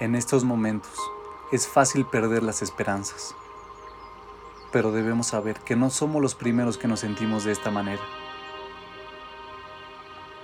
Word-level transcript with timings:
En 0.00 0.16
estos 0.16 0.42
momentos 0.42 0.98
es 1.52 1.68
fácil 1.68 2.04
perder 2.04 2.42
las 2.42 2.62
esperanzas, 2.62 3.32
pero 4.72 4.90
debemos 4.90 5.28
saber 5.28 5.60
que 5.60 5.76
no 5.76 5.88
somos 5.88 6.20
los 6.20 6.34
primeros 6.34 6.78
que 6.78 6.88
nos 6.88 6.98
sentimos 6.98 7.44
de 7.44 7.52
esta 7.52 7.70
manera. 7.70 8.02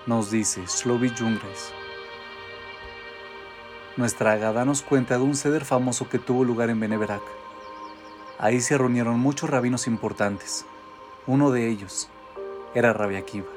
Nos 0.07 0.31
dice 0.31 0.69
Slovi 0.69 1.09
Jungres. 1.09 1.72
Nuestra 3.97 4.35
Agada 4.35 4.65
nos 4.65 4.83
cuenta 4.83 5.17
de 5.17 5.24
un 5.24 5.35
ceder 5.35 5.64
famoso 5.64 6.08
que 6.08 6.21
tuvo 6.21 6.44
lugar 6.44 6.71
en 6.71 6.78
Beneverac. 6.78 7.22
Ahí 8.38 8.60
se 8.60 8.78
reunieron 8.78 9.19
muchos 9.19 9.51
rabinos 9.51 9.88
importantes. 9.88 10.64
Uno 11.26 11.51
de 11.51 11.69
ellos 11.69 12.08
era 12.72 12.92
Rabbi 12.92 13.17
Akiva, 13.17 13.51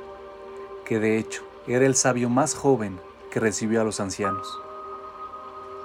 que 0.85 0.97
de 0.97 1.19
hecho 1.19 1.43
era 1.67 1.85
el 1.85 1.93
sabio 1.93 2.29
más 2.29 2.55
joven 2.55 2.99
que 3.29 3.39
recibió 3.39 3.79
a 3.79 3.83
los 3.83 3.99
ancianos. 3.99 4.59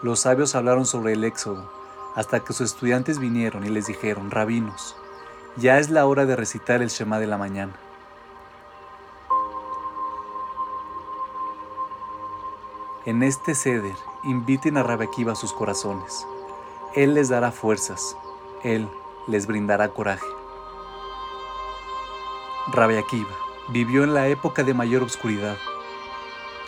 Los 0.03 0.21
sabios 0.21 0.55
hablaron 0.55 0.87
sobre 0.87 1.15
el 1.15 1.25
éxodo 1.25 1.69
hasta 2.15 2.41
que 2.41 2.53
sus 2.53 2.73
estudiantes 2.73 3.19
vinieron 3.19 3.65
y 3.65 3.69
les 3.69 3.87
dijeron, 3.87 4.31
rabinos, 4.31 4.97
ya 5.57 5.79
es 5.79 5.91
la 5.91 6.07
hora 6.07 6.25
de 6.25 6.37
recitar 6.37 6.83
el 6.83 6.89
Shema 6.89 7.19
de 7.19 7.27
la 7.27 7.37
mañana. 7.37 7.73
En 13.07 13.23
este 13.23 13.55
ceder, 13.55 13.97
inviten 14.23 14.77
a 14.77 14.83
Rabbi 14.83 15.05
Akiva 15.05 15.33
a 15.33 15.37
sus 15.37 15.53
corazones. 15.53 16.27
Él 16.95 17.15
les 17.15 17.29
dará 17.29 17.51
fuerzas, 17.51 18.17
Él 18.63 18.89
les 19.27 19.47
brindará 19.47 19.89
coraje. 19.89 20.27
Rabbi 22.69 22.97
Akiva 22.97 23.35
vivió 23.69 24.05
en 24.05 24.15
la 24.15 24.29
época 24.29 24.63
de 24.63 24.75
mayor 24.75 25.03
oscuridad. 25.03 25.57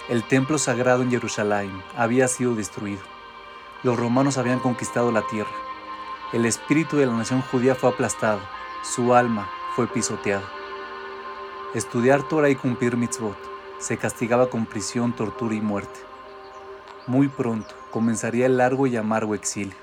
El 0.08 0.24
templo 0.24 0.58
sagrado 0.58 1.02
en 1.02 1.10
Jerusalén 1.10 1.82
había 1.96 2.26
sido 2.26 2.54
destruido. 2.54 3.09
Los 3.82 3.98
romanos 3.98 4.36
habían 4.36 4.58
conquistado 4.58 5.10
la 5.10 5.26
tierra. 5.26 5.50
El 6.34 6.44
espíritu 6.44 6.98
de 6.98 7.06
la 7.06 7.14
nación 7.14 7.40
judía 7.40 7.74
fue 7.74 7.88
aplastado. 7.88 8.40
Su 8.82 9.14
alma 9.14 9.48
fue 9.74 9.86
pisoteada. 9.86 10.44
Estudiar 11.74 12.22
Torah 12.24 12.50
y 12.50 12.56
cumplir 12.56 12.98
mitzvot 12.98 13.38
se 13.78 13.96
castigaba 13.96 14.50
con 14.50 14.66
prisión, 14.66 15.14
tortura 15.14 15.54
y 15.54 15.62
muerte. 15.62 15.98
Muy 17.06 17.28
pronto 17.28 17.74
comenzaría 17.90 18.46
el 18.46 18.58
largo 18.58 18.86
y 18.86 18.96
amargo 18.96 19.34
exilio. 19.34 19.76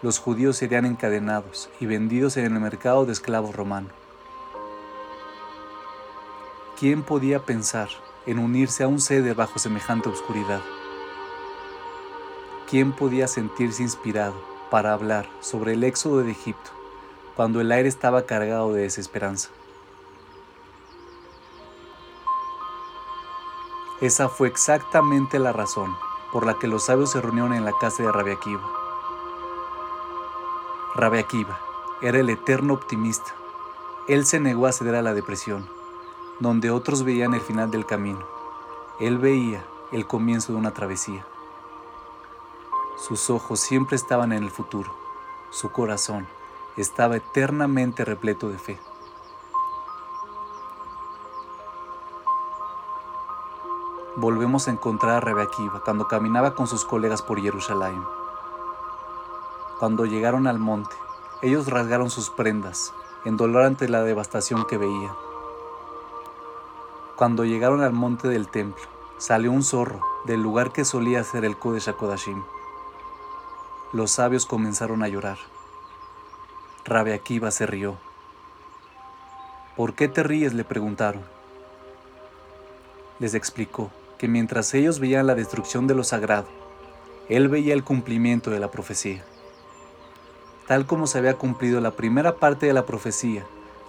Los 0.00 0.20
judíos 0.20 0.56
serían 0.56 0.86
encadenados 0.86 1.70
y 1.80 1.86
vendidos 1.86 2.36
en 2.36 2.44
el 2.44 2.60
mercado 2.60 3.04
de 3.04 3.12
esclavos 3.12 3.56
romano. 3.56 3.88
¿Quién 6.78 7.02
podía 7.02 7.40
pensar 7.40 7.88
en 8.26 8.38
unirse 8.38 8.84
a 8.84 8.88
un 8.88 9.00
sede 9.00 9.34
bajo 9.34 9.58
semejante 9.58 10.08
oscuridad? 10.08 10.60
¿Quién 12.68 12.92
podía 12.92 13.28
sentirse 13.28 13.82
inspirado 13.82 14.34
para 14.70 14.92
hablar 14.92 15.28
sobre 15.40 15.74
el 15.74 15.84
éxodo 15.84 16.18
de 16.18 16.32
Egipto 16.32 16.70
cuando 17.36 17.60
el 17.60 17.70
aire 17.70 17.88
estaba 17.88 18.26
cargado 18.26 18.72
de 18.72 18.82
desesperanza? 18.82 19.50
Esa 24.00 24.28
fue 24.28 24.48
exactamente 24.48 25.38
la 25.38 25.52
razón 25.52 25.96
por 26.32 26.44
la 26.44 26.58
que 26.58 26.66
los 26.66 26.86
sabios 26.86 27.12
se 27.12 27.20
reunieron 27.20 27.54
en 27.54 27.64
la 27.64 27.72
casa 27.80 28.02
de. 28.02 28.10
Rabbi 30.94 31.18
Akiva 31.18 31.60
era 32.02 32.18
el 32.18 32.28
eterno 32.30 32.74
optimista. 32.74 33.34
Él 34.08 34.26
se 34.26 34.40
negó 34.40 34.66
a 34.66 34.72
ceder 34.72 34.96
a 34.96 35.02
la 35.02 35.14
depresión 35.14 35.68
donde 36.40 36.70
otros 36.70 37.02
veían 37.02 37.34
el 37.34 37.40
final 37.40 37.70
del 37.70 37.86
camino. 37.86 38.26
Él 39.00 39.18
veía 39.18 39.64
el 39.92 40.06
comienzo 40.06 40.52
de 40.52 40.58
una 40.58 40.74
travesía. 40.74 41.26
Sus 42.96 43.28
ojos 43.28 43.60
siempre 43.60 43.94
estaban 43.94 44.32
en 44.32 44.42
el 44.42 44.50
futuro. 44.50 44.90
Su 45.50 45.70
corazón 45.70 46.26
estaba 46.76 47.16
eternamente 47.16 48.04
repleto 48.04 48.48
de 48.48 48.58
fe. 48.58 48.80
Volvemos 54.16 54.66
a 54.66 54.70
encontrar 54.70 55.16
a 55.16 55.20
Rebequiva 55.20 55.82
cuando 55.84 56.08
caminaba 56.08 56.54
con 56.54 56.66
sus 56.66 56.86
colegas 56.86 57.20
por 57.20 57.38
Jerusalén. 57.38 58.02
Cuando 59.78 60.06
llegaron 60.06 60.46
al 60.46 60.58
monte, 60.58 60.96
ellos 61.42 61.68
rasgaron 61.68 62.08
sus 62.08 62.30
prendas, 62.30 62.94
en 63.26 63.36
dolor 63.36 63.64
ante 63.64 63.90
la 63.90 64.02
devastación 64.02 64.64
que 64.64 64.78
veían. 64.78 65.14
Cuando 67.14 67.44
llegaron 67.44 67.82
al 67.82 67.92
monte 67.92 68.28
del 68.28 68.48
templo, 68.48 68.84
salió 69.18 69.52
un 69.52 69.62
zorro 69.62 70.00
del 70.24 70.40
lugar 70.40 70.72
que 70.72 70.86
solía 70.86 71.22
ser 71.24 71.44
el 71.44 71.58
Kodesh 71.58 71.90
HaKodashim. 71.90 72.42
Los 73.96 74.10
sabios 74.10 74.44
comenzaron 74.44 75.02
a 75.02 75.08
llorar. 75.08 75.38
Rabbi 76.84 77.12
Akiva 77.12 77.50
se 77.50 77.64
rió. 77.64 77.96
¿Por 79.74 79.94
qué 79.94 80.06
te 80.06 80.22
ríes? 80.22 80.52
le 80.52 80.64
preguntaron. 80.64 81.22
Les 83.20 83.32
explicó 83.32 83.90
que 84.18 84.28
mientras 84.28 84.74
ellos 84.74 85.00
veían 85.00 85.26
la 85.26 85.34
destrucción 85.34 85.86
de 85.86 85.94
lo 85.94 86.04
sagrado, 86.04 86.46
él 87.30 87.48
veía 87.48 87.72
el 87.72 87.84
cumplimiento 87.84 88.50
de 88.50 88.60
la 88.60 88.70
profecía. 88.70 89.24
Tal 90.66 90.84
como 90.84 91.06
se 91.06 91.16
había 91.16 91.38
cumplido 91.38 91.80
la 91.80 91.92
primera 91.92 92.36
parte 92.36 92.66
de 92.66 92.74
la 92.74 92.84
profecía 92.84 93.46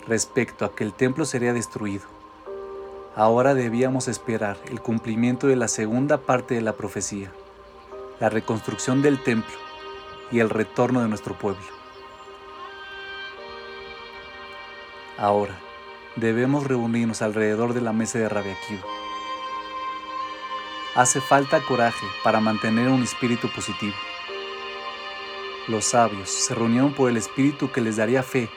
respecto 0.08 0.64
a 0.64 0.74
que 0.74 0.86
el 0.86 0.94
templo 0.94 1.26
sería 1.26 1.52
destruido, 1.52 2.06
Ahora 3.14 3.56
debíamos 3.56 4.08
esperar 4.08 4.58
el 4.70 4.80
cumplimiento 4.80 5.48
de 5.48 5.58
la 5.58 5.68
segunda 5.68 6.20
parte 6.20 6.56
de 6.56 6.62
la 6.62 6.78
profecía, 6.78 7.30
la 8.22 8.30
reconstrucción 8.30 9.02
del 9.02 9.22
templo 9.22 9.67
y 10.32 10.40
el 10.40 10.50
retorno 10.50 11.02
de 11.02 11.08
nuestro 11.08 11.38
pueblo. 11.38 11.64
Ahora, 15.18 15.58
debemos 16.16 16.66
reunirnos 16.66 17.22
alrededor 17.22 17.74
de 17.74 17.82
la 17.82 17.94
mesa 17.94 18.20
de 18.20 18.30
Rabbi 18.30 18.54
Hace 20.96 21.22
falta 21.22 21.62
coraje 21.62 22.06
para 22.24 22.40
mantener 22.40 22.90
un 22.90 23.04
espíritu 23.04 23.50
positivo. 23.50 23.96
Los 25.68 25.86
sabios 25.86 26.30
se 26.30 26.56
reunieron 26.56 26.94
por 26.94 27.10
el 27.10 27.18
espíritu 27.18 27.72
que 27.72 27.82
les 27.82 27.98
daría 27.98 28.24
fe 28.24 28.50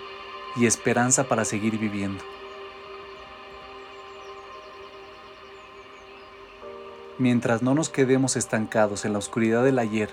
y 0.56 0.66
esperanza 0.66 1.24
para 1.24 1.44
seguir 1.44 1.78
viviendo. 1.78 2.22
Mientras 7.18 7.62
no 7.62 7.74
nos 7.74 7.90
quedemos 7.90 8.36
estancados 8.36 9.04
en 9.04 9.12
la 9.12 9.18
oscuridad 9.18 9.62
del 9.62 9.78
ayer, 9.78 10.10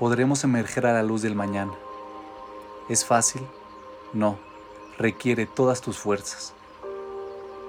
podremos 0.00 0.42
emerger 0.44 0.86
a 0.86 0.94
la 0.94 1.02
luz 1.02 1.20
del 1.20 1.34
mañana. 1.36 1.74
¿Es 2.88 3.04
fácil? 3.04 3.42
No, 4.14 4.38
requiere 4.96 5.44
todas 5.44 5.82
tus 5.82 5.98
fuerzas. 5.98 6.54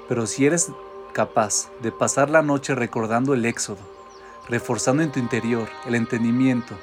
Pero 0.08 0.26
si 0.26 0.46
eres 0.46 0.72
capaz 1.12 1.70
de 1.82 1.92
pasar 1.92 2.30
la 2.30 2.42
noche 2.42 2.74
recordando 2.74 3.34
el 3.34 3.46
éxodo, 3.46 3.82
reforzando 4.48 5.04
en 5.04 5.12
tu 5.12 5.20
interior 5.20 5.68
el 5.86 5.94
entendimiento 5.94 6.74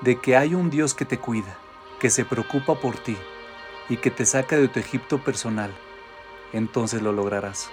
de 0.00 0.20
que 0.20 0.36
hay 0.36 0.56
un 0.56 0.68
Dios 0.68 0.94
que 0.94 1.04
te 1.04 1.18
cuida, 1.18 1.56
que 2.00 2.10
se 2.10 2.24
preocupa 2.24 2.74
por 2.74 2.96
ti 2.96 3.16
y 3.88 3.98
que 3.98 4.10
te 4.10 4.26
saca 4.26 4.56
de 4.56 4.66
tu 4.66 4.80
Egipto 4.80 5.18
personal, 5.18 5.70
entonces 6.52 7.02
lo 7.02 7.12
lograrás. 7.12 7.70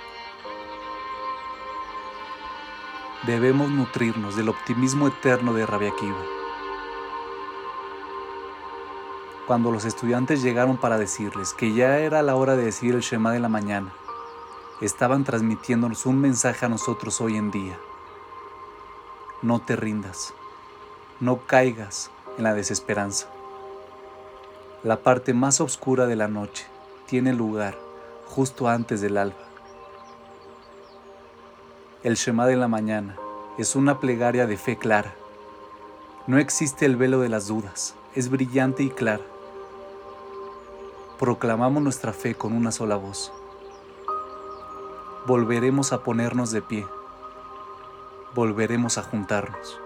debemos 3.25 3.71
nutrirnos 3.71 4.35
del 4.35 4.49
optimismo 4.49 5.07
eterno 5.07 5.53
de 5.53 5.65
Rabia 5.65 5.91
Cuando 9.47 9.69
los 9.71 9.85
estudiantes 9.85 10.41
llegaron 10.41 10.77
para 10.77 10.97
decirles 10.97 11.53
que 11.53 11.75
ya 11.75 11.99
era 11.99 12.23
la 12.23 12.35
hora 12.35 12.55
de 12.55 12.65
decir 12.65 12.95
el 12.95 13.01
Shema 13.01 13.31
de 13.31 13.39
la 13.39 13.47
mañana, 13.47 13.93
estaban 14.81 15.23
transmitiéndonos 15.23 16.07
un 16.07 16.19
mensaje 16.19 16.65
a 16.65 16.69
nosotros 16.69 17.21
hoy 17.21 17.37
en 17.37 17.51
día. 17.51 17.77
No 19.43 19.61
te 19.61 19.75
rindas, 19.75 20.33
no 21.19 21.45
caigas 21.45 22.09
en 22.39 22.43
la 22.43 22.55
desesperanza. 22.55 23.27
La 24.83 24.97
parte 24.97 25.35
más 25.35 25.61
oscura 25.61 26.07
de 26.07 26.15
la 26.15 26.27
noche 26.27 26.65
tiene 27.05 27.31
lugar 27.31 27.77
justo 28.25 28.67
antes 28.67 28.99
del 28.99 29.17
alba. 29.17 29.37
El 32.01 32.15
Shema 32.15 32.47
de 32.47 32.55
la 32.55 32.67
mañana 32.67 33.15
es 33.59 33.75
una 33.75 33.99
plegaria 33.99 34.47
de 34.47 34.57
fe 34.57 34.75
clara. 34.75 35.13
No 36.25 36.39
existe 36.39 36.87
el 36.87 36.95
velo 36.95 37.19
de 37.19 37.29
las 37.29 37.45
dudas, 37.45 37.93
es 38.15 38.29
brillante 38.29 38.81
y 38.81 38.89
clara. 38.89 39.34
Proclamamos 41.19 41.81
nuestra 41.81 42.11
fe 42.11 42.35
con 42.35 42.51
una 42.51 42.73
sola 42.73 42.97
voz. 42.97 43.31
Volveremos 45.25 45.93
a 45.93 46.03
ponernos 46.03 46.51
de 46.51 46.61
pie. 46.61 46.85
Volveremos 48.33 48.97
a 48.97 49.03
juntarnos. 49.03 49.79